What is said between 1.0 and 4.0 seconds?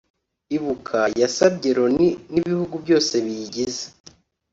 yasabye Loni n’ibihugu byose biyigize